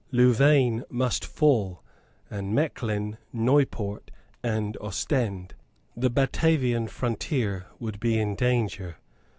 Louvain 0.11 0.83
must 0.89 1.23
fall, 1.23 1.83
and 2.27 2.55
Mechlin, 2.55 3.19
Nieuport, 3.31 4.09
and 4.41 4.75
Ostend. 4.81 5.53
The 5.95 6.09
Batavian 6.09 6.87
frontier 6.87 7.67
would 7.77 7.99
be 7.99 8.17
in 8.17 8.33
danger. 8.33 8.97